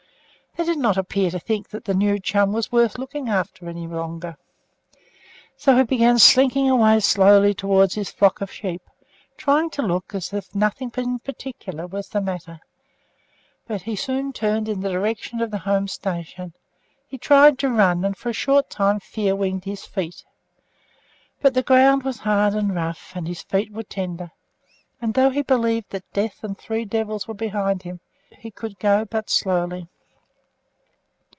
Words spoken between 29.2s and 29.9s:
slowly.